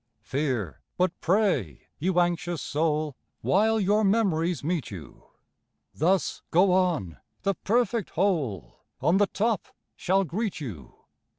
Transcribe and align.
Fear, 0.23 0.81
but 0.97 1.11
pray, 1.21 1.83
you 1.99 2.19
anxious 2.19 2.59
soul, 2.59 3.15
While 3.41 3.79
your 3.79 4.03
mem'ries 4.03 4.63
meet 4.63 4.89
you! 4.89 5.25
Thus 5.93 6.41
go 6.49 6.71
on; 6.71 7.17
the 7.43 7.53
perfect 7.53 8.09
whole 8.09 8.79
On 8.99 9.17
the 9.17 9.27
top 9.27 9.67
shall 9.95 10.23
greet 10.23 10.59
you. 10.59 10.95